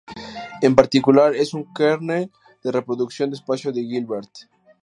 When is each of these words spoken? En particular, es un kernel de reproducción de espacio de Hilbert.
En 0.63 0.73
particular, 0.73 1.35
es 1.35 1.53
un 1.53 1.71
kernel 1.75 2.31
de 2.63 2.71
reproducción 2.71 3.29
de 3.29 3.35
espacio 3.35 3.71
de 3.71 3.81
Hilbert. 3.81 4.33